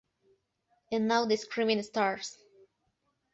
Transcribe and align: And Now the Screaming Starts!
And 0.91 1.07
Now 1.07 1.25
the 1.25 1.35
Screaming 1.37 1.83
Starts! 1.83 2.35